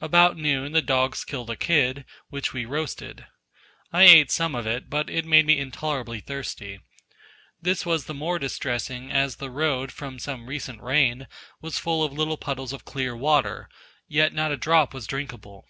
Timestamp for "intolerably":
5.58-6.20